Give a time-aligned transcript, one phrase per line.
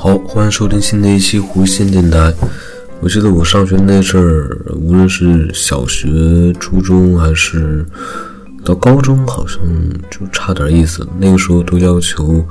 [0.00, 2.32] 好，欢迎收听新的一期弧线电台。
[3.00, 7.84] 我记得我上学那阵儿，无论是小学、初中还是
[8.64, 9.58] 到高中，好像
[10.08, 11.04] 就差点意思。
[11.18, 12.46] 那个时候都要求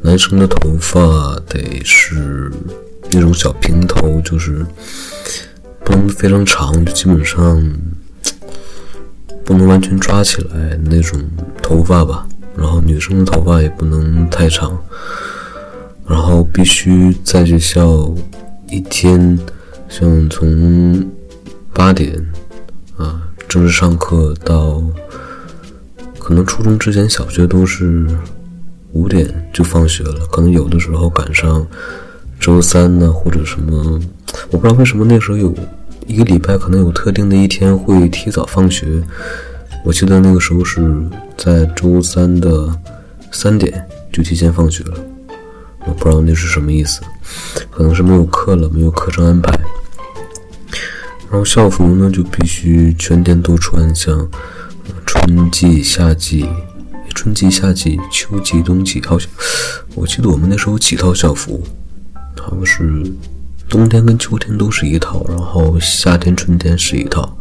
[0.00, 2.50] 男生的头发得是
[3.10, 4.64] 那种小平头，就是
[5.84, 7.62] 不能非常长，就基本上
[9.44, 11.20] 不能完全抓起来那种
[11.62, 12.26] 头发吧。
[12.56, 14.74] 然后女生的头发也不能太长。
[16.06, 18.14] 然后必须在学校
[18.68, 19.38] 一天，
[19.88, 21.10] 像从
[21.72, 22.14] 八点
[22.96, 24.82] 啊正式上课到
[26.18, 28.06] 可能初中之前，小学都是
[28.92, 30.26] 五点就放学了。
[30.30, 31.66] 可能有的时候赶上
[32.38, 34.00] 周三呢，或者什么，
[34.50, 35.54] 我不知道为什么那时候有
[36.06, 39.02] 一个礼拜可能有特定的一天会提早放学。
[39.84, 40.80] 我记得那个时候是
[41.36, 42.68] 在周三的
[43.30, 44.94] 三点就提前放学了。
[45.86, 47.00] 我不知道那是什么意思，
[47.70, 49.58] 可能是没有课了，没有课程安排。
[51.30, 54.28] 然后校服呢，就必须全天都穿，像
[55.06, 56.46] 春季、夏季、
[57.14, 59.28] 春季、夏季、秋季、冬季，好像
[59.94, 61.64] 我记得我们那时候几套校服，
[62.38, 63.02] 好像是
[63.68, 67.36] 冬天跟秋天都是一套，然后夏天、春天是一套。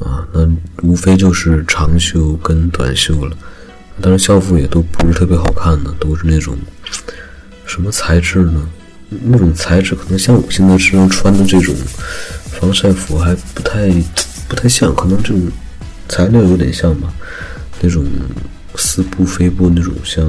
[0.00, 0.48] 啊，那
[0.82, 3.36] 无非就是长袖跟短袖了，
[4.00, 6.56] 但是校服也都不是特别好看的，都是那种。
[7.68, 8.68] 什么材质呢？
[9.22, 11.74] 那种材质可能像我现在身上穿的这种
[12.50, 13.88] 防晒服还不太
[14.48, 15.40] 不太像，可能这种
[16.08, 17.12] 材料有点像吧，
[17.80, 18.04] 那种
[18.74, 20.28] 丝布、飞布那种像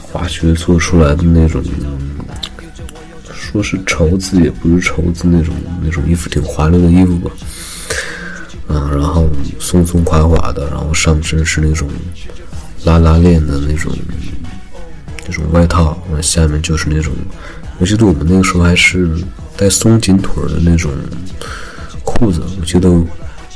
[0.00, 1.62] 滑雪做出来的那种，
[3.34, 7.30] 说是绸子也不是绸子那种那种衣服，挺滑溜的衣服吧。
[8.68, 9.28] 啊，然后
[9.58, 11.88] 松松垮垮的，然后上身是那种
[12.84, 13.90] 拉拉链的那种。
[15.26, 17.12] 那种外套，完下面就是那种，
[17.78, 19.16] 我记得我们那个时候还是
[19.56, 20.90] 带松紧腿的那种
[22.04, 22.42] 裤子。
[22.60, 22.90] 我记得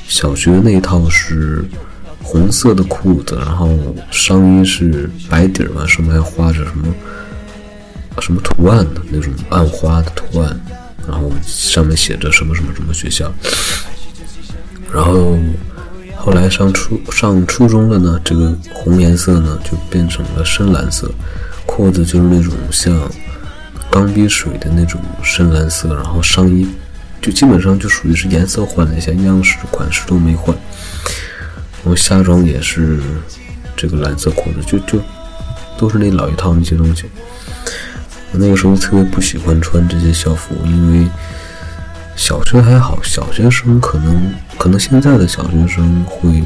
[0.07, 1.65] 小学那一套是
[2.23, 3.69] 红色的裤子，然后
[4.11, 6.95] 上衣是白底儿嘛，上面还画着什么
[8.21, 10.61] 什么图案的那种暗花的图案，
[11.09, 13.33] 然后上面写着什么什么什么学校。
[14.93, 15.37] 然后
[16.17, 21.11] 后来上初上初中了呢，这个红颜色呢就变成了深蓝色。
[21.67, 22.97] 裤子就是那种像
[23.91, 26.67] 钢笔水的那种深蓝色，然后上衣
[27.21, 30.57] 就基本上就属于是颜色换了一下，样式款式都没换。
[31.83, 33.01] 然后下装也是
[33.77, 35.01] 这个蓝色裤子，就就
[35.77, 37.05] 都是那老一套那些东西。
[38.33, 41.09] 我那个时候特别不喜欢穿这些校服，因为
[42.17, 46.43] 小学还好，小学生可能可能现在的小学生会。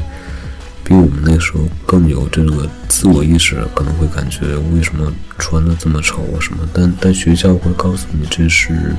[0.83, 6.67] 比我们那时候更有这个自我意识，可能会感觉为什么穿的这么丑啊什么？
[6.73, 8.93] 但但学校会告诉你这是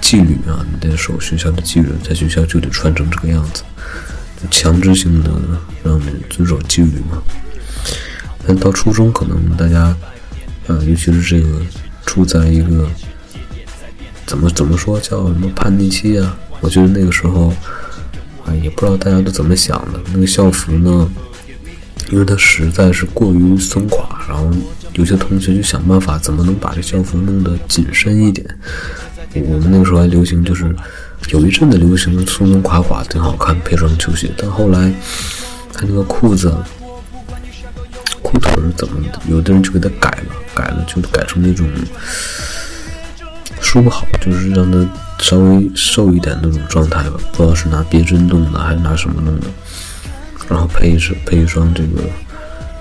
[0.00, 3.62] 纪律啊，你得守学校的纪律，在学校就得穿成这个样子，
[4.50, 5.30] 强制性的
[5.82, 7.22] 让你遵守纪律嘛。
[8.46, 9.96] 但到初中，可能大家，
[10.66, 11.60] 呃，尤其是这个
[12.04, 12.88] 处在一个
[14.26, 16.36] 怎么怎么说叫什么叛逆期啊？
[16.60, 17.54] 我觉得那个时候。
[18.56, 20.00] 也不知道大家都怎么想的。
[20.12, 21.10] 那个校服呢，
[22.10, 24.50] 因为它实在是过于松垮，然后
[24.94, 28.46] 有些同学就想办法怎么能把这校服弄得紧身一点。
[29.34, 30.74] 我们那个时候还流行，就是
[31.30, 34.30] 有一阵子流行松松垮垮，挺好看，配双球鞋。
[34.36, 34.92] 但后来
[35.72, 36.52] 他那个裤子
[38.22, 38.94] 裤腿怎么，
[39.28, 41.68] 有的人就给他改了，改了就改成那种
[43.70, 44.84] 说不好，就是让他。
[45.20, 49.46] 稍微瘦一点那种状态吧，不知道是拿别针弄的还是拿什么弄的，
[50.48, 52.00] 然后配一双配一双这个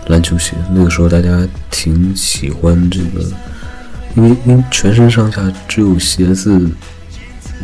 [0.08, 0.54] 篮球鞋。
[0.72, 3.22] 那个时候大家挺喜欢这个，
[4.16, 6.58] 因为因为全身上下只有鞋子，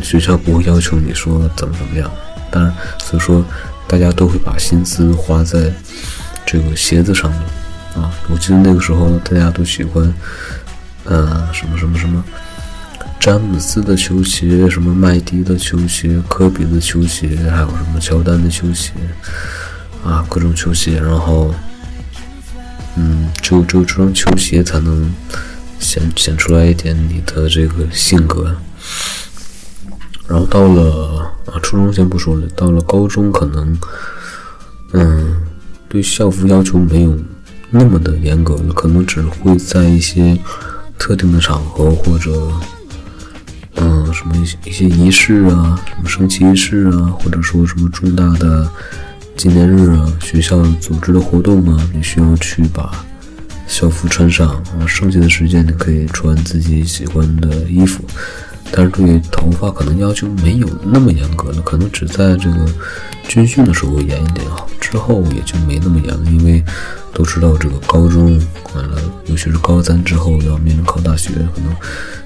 [0.01, 2.11] 学校不会要求你说怎么怎么样。
[2.51, 3.43] 当然，所以说
[3.87, 5.73] 大家都会把心思花在
[6.45, 7.39] 这个鞋子上面
[7.95, 8.11] 啊。
[8.29, 10.13] 我记得那个时候大家都喜欢，
[11.05, 12.21] 呃，什么什么什么。
[13.25, 18.91] 詹姆斯的球鞋，什么麦迪的球鞋，科比的球鞋，还有什么乔丹的球鞋，
[20.03, 20.99] 啊，各种球鞋。
[20.99, 21.51] 然后，
[22.95, 25.11] 嗯，只有只有这双球鞋才能
[25.79, 28.55] 显显出来一点你的这个性格。
[30.27, 33.75] 然后到了啊，初中先不说了，到了高中可能，
[34.93, 35.41] 嗯，
[35.89, 37.17] 对校服要求没有
[37.71, 40.37] 那么的严格，可能只会在一些
[40.99, 42.31] 特定的场合或者。
[43.75, 48.69] 嗯，什么一些一些仪式啊，什么升旗仪式啊，或者说什么重大的
[49.35, 53.05] 纪念日啊，学校组织的活动啊，你需要去把
[53.67, 58.03] 校服穿上，然后剩下的时间你可以穿自己喜欢的衣服。
[58.77, 62.65] 但是对头发可能要求没有那么严格了，可能只在这个
[63.25, 66.61] 军训的时候严一点好，之后也就没那么严了，因为
[67.13, 68.37] 都知道这个高中
[68.73, 71.73] 完了，尤其是高三之后要面临考大学，可能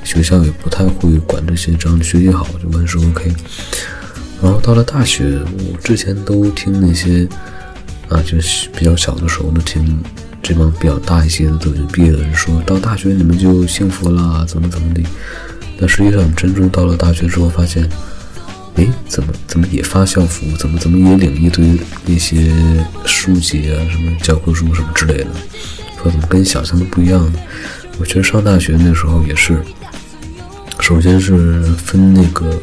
[0.04, 3.32] 学校也不太会管这些，只要你学习好就完事 OK。
[4.42, 7.28] 然后到了大学，我之前都听那些
[8.10, 10.02] 啊，就是比较小的时候都听
[10.42, 15.04] 这帮比较大一些的都已经毕业的人说到大学你们就幸福了，怎么怎么的。
[15.80, 17.90] 但实际上，真正到了大学之后，发现，
[18.76, 22.52] 哎，怎么怎么也发校服，怎么怎么也领一堆那些
[23.06, 25.28] 书籍啊，什么教科书什么之类的，
[26.04, 27.40] 说怎么跟想象的不一样呢？
[27.98, 29.64] 我觉得上大学那时候也是，
[30.82, 32.60] 首先是分那个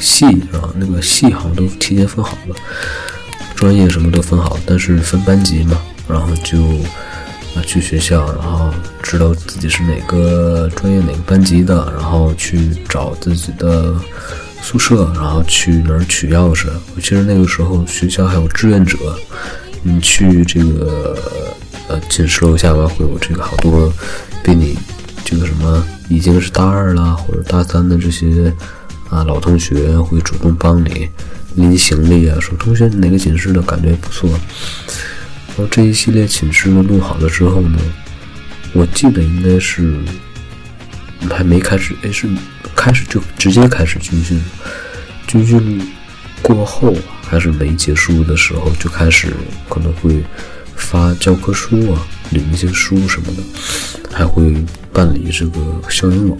[0.00, 2.54] 系啊，那个系好像都提前分好了，
[3.56, 5.76] 专业什么都分好，但是分班级嘛，
[6.08, 6.58] 然后就。
[7.64, 8.72] 去学校，然后
[9.02, 13.94] 知道自己是哪个专业哪个班级的，然后去找自己的
[14.62, 16.66] 宿舍，然后去哪儿取钥匙。
[16.94, 18.98] 我记得那个时候学校还有志愿者，
[19.82, 21.16] 你去这个
[21.88, 23.92] 呃寝室楼下吧，会有这个好多
[24.42, 24.76] 被你
[25.24, 28.52] 这个什么已经是大二了或者大三的这些
[29.10, 31.08] 啊老同学会主动帮你
[31.54, 34.28] 拎行李啊，说同学哪个寝室的感觉不错。
[35.58, 37.80] 然后这一系列寝室都录好了之后呢，
[38.74, 39.98] 我记得应该是
[41.28, 42.28] 还没开始，哎，是
[42.76, 44.40] 开始就直接开始军训。
[45.26, 45.84] 军训
[46.42, 46.94] 过后
[47.28, 49.34] 还是没结束的时候就开始
[49.68, 50.22] 可能会
[50.76, 53.42] 发教科书啊，领一些书什么的，
[54.12, 54.54] 还会
[54.92, 55.60] 办理这个
[55.90, 56.38] 校园网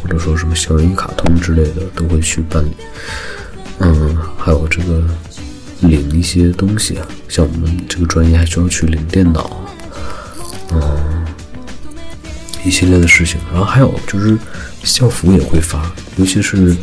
[0.00, 2.70] 或者说什么校园一卡通之类的都会去办理。
[3.80, 5.02] 嗯，还有这个。
[5.88, 9.66] 领一些东西啊，像我们这个专业还需要去领电脑，
[10.72, 11.24] 嗯，
[12.64, 13.40] 一系列的事情。
[13.50, 14.36] 然后还有就是
[14.82, 16.76] 校服也会发，尤其是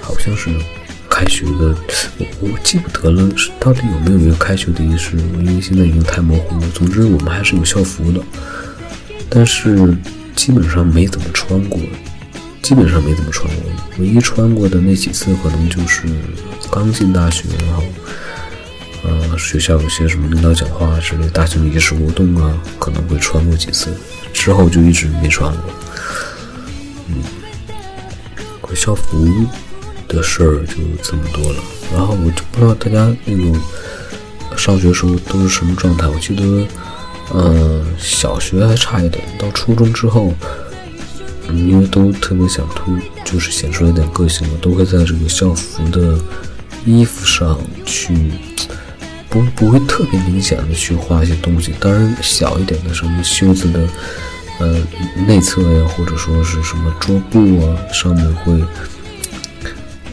[0.00, 0.50] 好像是
[1.08, 1.74] 开学的，
[2.18, 5.16] 我我记不得了，是到底有没有一个开学的仪式？
[5.16, 6.68] 因为现在已经太模糊了。
[6.74, 8.20] 总之我们还是有校服的，
[9.28, 9.96] 但是
[10.36, 11.80] 基本上没怎么穿过。
[12.68, 16.02] 基本上没怎么穿过，唯一穿过的那几次可能就是
[16.70, 17.82] 刚进大学，然后，
[19.04, 23.90] 呃，学校有些什么领导讲话之类大型仪式活动啊，可能会穿过几次，
[24.34, 25.62] 之后就一直没穿过。
[27.06, 27.22] 嗯，
[28.76, 29.26] 校服
[30.06, 31.62] 的事儿就这么多了。
[31.90, 33.58] 然后我就不知道大家那种
[34.58, 36.06] 上学时候都是什么状态。
[36.06, 36.68] 我记得，
[37.32, 40.34] 嗯，小学还差一点，到初中之后。
[41.54, 46.18] 因为都特别想突，就是显出来点个性嘛，都会在这个校服的
[46.84, 48.14] 衣服上去，
[49.28, 51.74] 不不会特别明显的去画一些东西。
[51.80, 53.80] 当然，小一点的什么袖子的
[54.60, 54.76] 呃
[55.26, 58.60] 内侧呀，或者说是什么桌布啊，上面会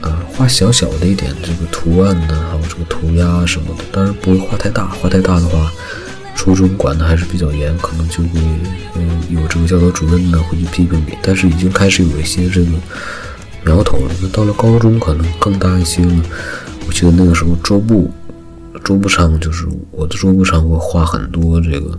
[0.02, 3.84] 啊画小小的一点这个图案呢，还有这个涂鸦什么的。
[3.92, 5.72] 当然不会画太大，画太大的话。
[6.36, 8.30] 初中管的还是比较严，可能就会
[8.94, 12.72] 嗯有这个教导主任呢会去批评你，但是已经开始有一些这个
[13.64, 14.14] 苗头了。
[14.22, 16.22] 那到了高中可能更大一些了。
[16.88, 18.12] 我记得那个时候桌布
[18.84, 21.98] 桌布上就是我的桌布上会画很多这个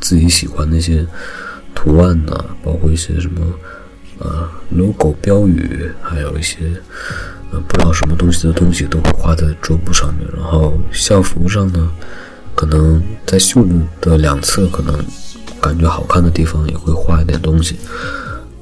[0.00, 1.06] 自己喜欢那些
[1.74, 3.46] 图案呐，包括一些什么
[4.18, 6.58] 啊 logo 标语，还有一些
[7.50, 10.28] 呃不知道什么东西的东西都会画在桌布上面。
[10.36, 11.90] 然后校服上呢。
[12.56, 14.98] 可能在袖子的两侧，可能
[15.60, 17.76] 感觉好看的地方也会画一点东西，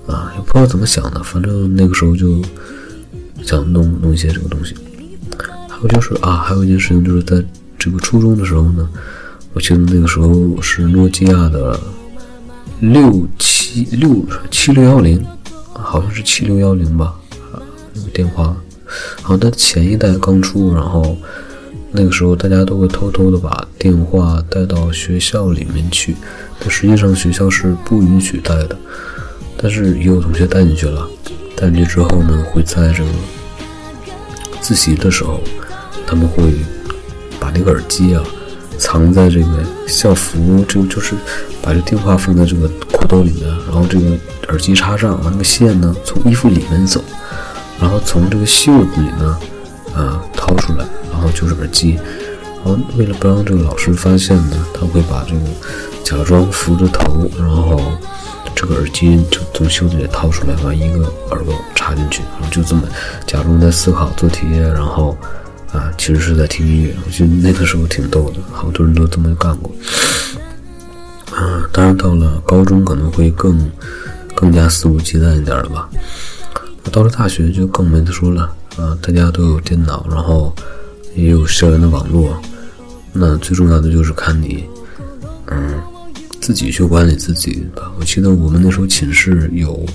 [0.09, 2.43] 啊，也不知道怎么想的，反正那个时候就
[3.45, 4.75] 想弄弄一些这个东西。
[5.69, 7.43] 还有就是啊，还有一件事情就是在
[7.79, 8.89] 这个初中的时候呢，
[9.53, 11.79] 我记得那个时候是诺基亚的
[12.81, 15.25] 六七六七六幺零，
[15.73, 17.15] 好像是七六幺零吧，
[17.95, 18.57] 那个电话，
[19.23, 21.17] 好像它前一代刚出，然后。
[21.97, 26.17] 那个时候，大家都会偷偷的把电话带到学校里面去，
[26.59, 28.77] 但实际上学校是不允许带的。
[29.57, 31.09] 但是也有同学带进去了，
[31.55, 33.11] 带进去之后呢，会在这个
[34.61, 35.41] 自习的时候，
[36.05, 36.53] 他们会
[37.39, 38.25] 把那个耳机啊
[38.77, 41.15] 藏在这个校服，就就是
[41.63, 47.01] 把这电话放在这个裤兜里面，然后这个耳机插上，把那个线呢从衣服里面走，
[47.81, 49.39] 然后从这个袖子里呢
[49.95, 50.87] 啊掏出来。
[51.11, 51.99] 然后就是耳机，
[52.65, 55.41] 然后为了不让这个老师发现呢，他会把这个
[56.03, 57.81] 假装扶着头，然后
[58.55, 62.83] 这个耳机就从袖子里掏出来，把一个耳朵插进去，然后就这么
[63.27, 65.17] 假装在思考做题，然后
[65.73, 66.95] 啊，其实是在听音乐。
[67.07, 69.71] 我觉得那个时候挺逗的，好多人都这么干过。
[71.37, 73.71] 嗯，当然到了高中可能会更
[74.35, 75.89] 更加肆无忌惮一点了吧。
[76.93, 80.53] 到了大学就更没得说了啊，大家都有电脑，然后
[81.15, 82.37] 也有校园的网络，
[83.13, 84.65] 那最重要的就是看你，
[85.47, 85.81] 嗯，
[86.41, 87.93] 自己去管理自己吧。
[87.99, 89.87] 我记得我们那时候寝室有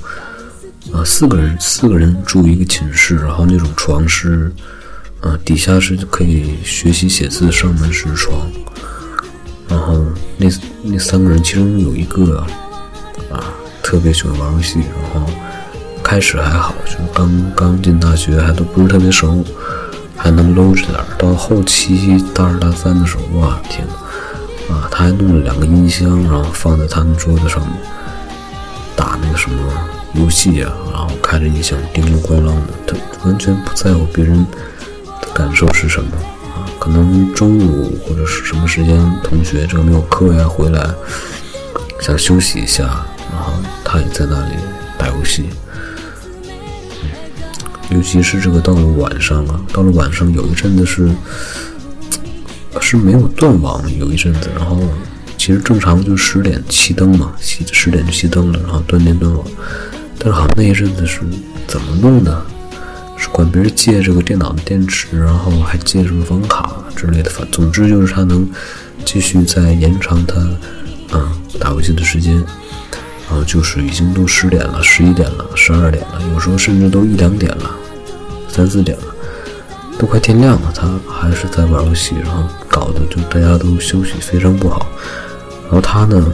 [0.94, 4.50] 啊四个人，四个人住一个寝室，然后那种床是
[5.20, 8.50] 啊底下是可以学习写字，上面是床，
[9.68, 10.06] 然后
[10.38, 10.48] 那
[10.84, 12.38] 那三个人其中有一个
[13.30, 14.80] 啊特别喜欢玩游戏，
[15.14, 15.30] 然后。
[16.10, 19.46] 开始还好，就刚刚进大学，还都不是特别熟，
[20.18, 21.06] 还能搂着点儿。
[21.20, 27.78] 到后期大二大三的时候，哇天呐，啊，他还弄了两个音箱，然后放在他们桌子上面，
[28.96, 29.56] 打那个什么
[30.16, 32.56] 游戏啊，然后开着音响叮铃咣啷
[32.88, 34.44] 的，他完全不在乎别人
[35.22, 36.10] 的感受是什么
[36.56, 36.66] 啊。
[36.80, 40.90] 可能中午或者是什么时间，同学这个没有课呀，回来
[42.02, 43.54] 想休息一下，然后
[43.86, 44.56] 他也在那里
[44.98, 45.52] 打游戏。
[47.92, 51.10] 尤其是这个到了晚上啊，到了晚上有一阵子是
[52.80, 54.80] 是没有断网，有一阵子，然后
[55.38, 59.44] 其实正常就十点熄灯嘛，熄十点就熄灯了，然后断电断网。
[60.18, 61.22] 但是好像那一阵子是
[61.68, 62.46] 怎么弄的？
[63.18, 67.30] 是管别人借这个电脑的电池，然后还借什么网卡之类的。
[67.30, 68.50] 反总之就是他能
[69.04, 70.36] 继续再延长他
[71.12, 71.30] 嗯
[71.60, 72.42] 打游戏的时间。
[73.30, 77.70] 然后就是已经都十点了，十一点了，十二点了，有时候甚至都一两点了，
[78.48, 79.04] 三四点了，
[80.00, 84.88] 都快天亮了，他还是在玩游戏，然后搞得就大家都休息非常不好。
[85.66, 86.34] 然后他呢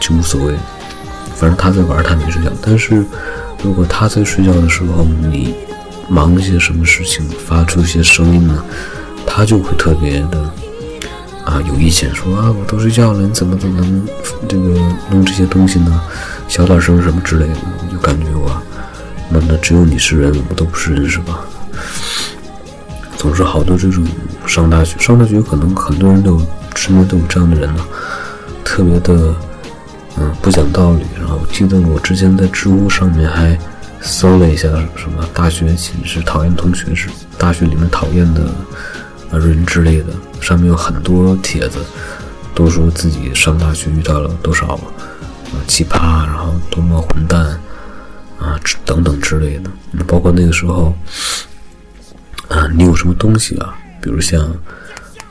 [0.00, 0.54] 就无所谓，
[1.36, 2.50] 反正他在玩，他没睡觉。
[2.60, 3.04] 但是
[3.62, 5.54] 如果他在睡觉的时候，你
[6.08, 8.64] 忙一些什么事情，发出一些声音呢，
[9.24, 10.50] 他就会特别的。
[11.46, 14.04] 啊，有意见说啊，我都睡觉了，你怎么怎么能
[14.48, 16.02] 这个弄这些东西呢？
[16.48, 18.50] 小点声什么之类的，我就感觉我，
[19.30, 21.40] 那那只有你是人，我们都不是人是吧？
[23.16, 24.04] 总是好多这种
[24.44, 26.36] 上大学，上大学可能很多人都
[26.74, 27.86] 身边都有这样的人呢，
[28.64, 29.32] 特别的
[30.18, 31.04] 嗯不讲道理。
[31.16, 33.56] 然后记得我之前在知乎上面还
[34.00, 38.42] 搜了一下什么大学寝室讨厌同学是大学里面讨厌的。
[39.28, 41.78] 啊，人之类的，上面有很多帖子，
[42.54, 47.44] 都说自己上大学遇到了多少啊奇葩，然后多么混蛋
[48.38, 49.70] 啊等等之类的。
[50.06, 50.94] 包括那个时候
[52.48, 53.74] 啊，你有什么东西啊？
[54.00, 54.40] 比如像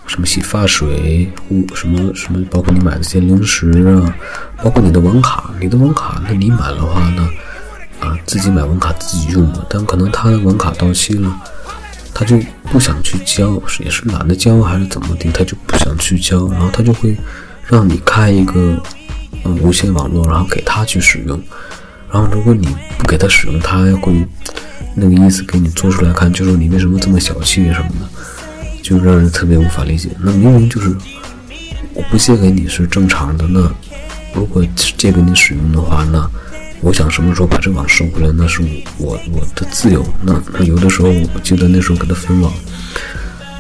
[0.06, 4.14] 什么洗发水、物什么什么，包括你买的些零食啊，
[4.62, 7.30] 包括你的网卡，你的网卡，那你买的话呢，
[8.02, 9.66] 啊，自己买网卡自己用嘛。
[9.70, 11.34] 但可能他的网卡到期了。
[12.18, 12.40] 他就
[12.72, 17.14] 不想去交，也是懒得交还是怎么的，他就不想去交，然后他就会
[17.68, 18.82] 让你开一个
[19.44, 21.38] 嗯无线网络，然后给他去使用，
[22.10, 22.66] 然后如果你
[22.98, 24.26] 不给他使用，他还会
[24.96, 28.08] 那个意思给你做出来看，就说你为什么这么小气什么的，
[28.82, 30.08] 就让人特别无法理解。
[30.22, 30.96] 那明明就是
[31.94, 33.70] 我不借给你是正常的，那
[34.34, 34.66] 如果
[34.98, 36.32] 借给你使用的话，那。
[36.86, 38.62] 我想什么时候把这网收回来，那是
[39.00, 40.06] 我我的自由。
[40.22, 42.54] 那那有的时候，我记得那时候给他分网，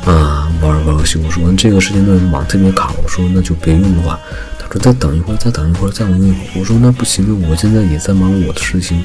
[0.06, 1.18] 啊，玩玩游戏。
[1.18, 4.20] 我说这个时间段网特别卡，我说那就别用的话，
[4.60, 6.60] 他说再等一会儿，再等一会儿，再等一会儿。
[6.60, 9.04] 我说那不行，我现在也在忙我的事情，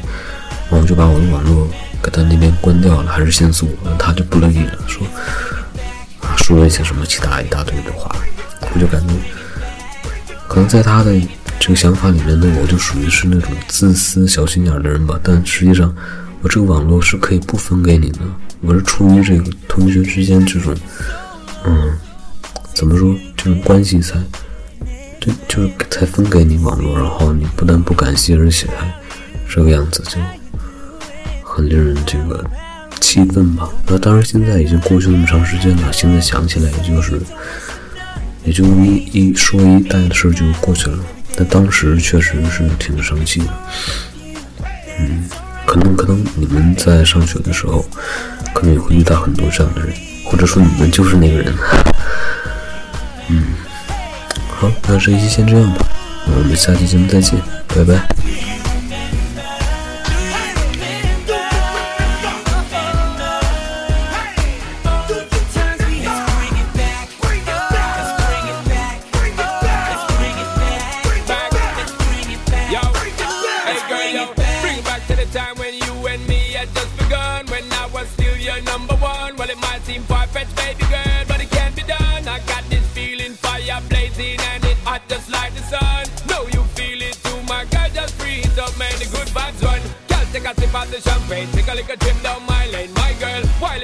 [0.69, 1.67] 我就把我的网络
[2.03, 3.71] 给他那边关掉了，还是限速。
[3.99, 5.07] 他就不乐意了，说，
[6.37, 8.15] 说了一些什么其他一大堆的话，
[8.75, 9.15] 我就感觉
[10.47, 11.19] 可能在他的。
[11.61, 15.21] 这个想法里面呢，我就属于是那种自私、小心眼的人吧。
[15.23, 15.95] 但实际上，
[16.41, 18.21] 我这个网络是可以不分给你的。
[18.63, 20.75] 我是出于这个同学之间这种，
[21.67, 21.93] 嗯，
[22.73, 24.19] 怎么说这种关系才，
[25.21, 26.97] 对，就是才分给你网络。
[26.97, 28.91] 然后你不但不感谢，而且还
[29.47, 30.19] 这个样子，就
[31.45, 32.43] 很令人这个
[33.01, 33.69] 气愤吧。
[33.87, 37.21] 那当然，现在已经过去那么长时间了，现在想起来，也就是，
[38.45, 40.99] 也就一一说一代的事就过去了。
[41.37, 43.47] 但当时确实是挺生气的，
[44.99, 45.25] 嗯，
[45.67, 47.85] 可能可能你们在上学的时候，
[48.55, 49.93] 可能也会遇到很多这样的人，
[50.25, 51.55] 或者说你们就是那个人，
[53.29, 53.45] 嗯，
[54.49, 55.87] 好，那这一期先这样吧，
[56.27, 58.60] 我们下期节目再见，拜拜。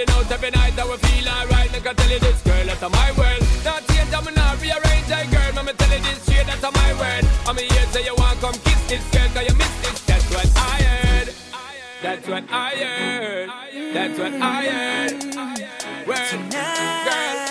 [0.07, 0.17] Girl.
[0.17, 1.71] Out every night, I will feel alright.
[1.87, 3.43] I tell you this, girl, that's my world.
[3.65, 5.53] Not change, I'm not rearrange, I girl.
[5.55, 7.25] Mama tell you this shit, that's my word.
[7.47, 10.01] I'm here, say you want come kiss this girl, cause you miss this.
[10.07, 11.35] That's what I heard.
[12.03, 13.51] That's what I heard.
[13.95, 15.25] That's what I heard.
[16.07, 17.46] Word, girl.